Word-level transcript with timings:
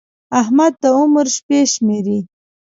احمد 0.41 0.73
د 0.81 0.83
عمر 0.97 1.25
شپې 1.35 1.59
شمېري. 1.73 2.19